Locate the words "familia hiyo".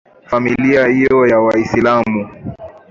0.27-1.25